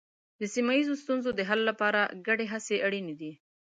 د 0.39 0.41
سیمه 0.53 0.73
ییزو 0.77 0.93
ستونزو 1.03 1.29
د 1.35 1.41
حل 1.49 1.61
لپاره 1.69 2.01
ګډې 2.27 2.45
هڅې 2.53 2.75
اړینې 2.85 3.15
دي. 3.21 3.31